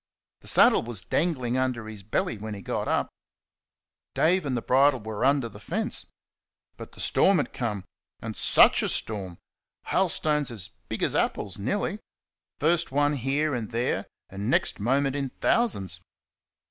The 0.39 0.47
saddle 0.47 0.81
was 0.81 1.01
dangling 1.01 1.59
under 1.59 1.87
his 1.87 2.01
belly 2.01 2.35
when 2.39 2.55
he 2.55 2.63
got 2.63 2.87
up; 2.87 3.07
Dave 4.15 4.47
and 4.47 4.57
the 4.57 4.61
bridle 4.63 4.99
were 4.99 5.23
under 5.23 5.47
the 5.47 5.59
fence. 5.59 6.07
But 6.75 6.93
the 6.93 6.99
storm 6.99 7.37
had 7.37 7.53
come, 7.53 7.83
and 8.19 8.35
such 8.35 8.81
a 8.81 8.89
storm! 8.89 9.37
Hailstones 9.85 10.49
as 10.49 10.71
big 10.89 11.03
as 11.03 11.15
apples 11.15 11.59
nearly 11.59 11.99
first 12.59 12.91
one 12.91 13.13
here 13.13 13.53
and 13.53 13.69
there, 13.69 14.07
and 14.27 14.49
next 14.49 14.79
moment 14.79 15.15
in 15.15 15.29
thousands. 15.39 15.99